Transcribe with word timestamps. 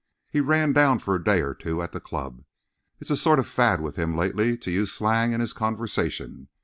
He 0.31 0.39
ran 0.39 0.73
down 0.73 0.97
for 0.97 1.13
a 1.13 1.23
day 1.23 1.41
or 1.41 1.53
two 1.53 1.83
at 1.83 1.91
the 1.91 1.99
club. 1.99 2.43
It's 2.99 3.11
a 3.11 3.15
sort 3.15 3.37
of 3.37 3.47
fad 3.47 3.81
with 3.81 3.97
him 3.97 4.17
lately 4.17 4.57
to 4.57 4.71
use 4.71 4.91
slang 4.91 5.31
in 5.31 5.41
his 5.41 5.53
conversation. 5.53 6.47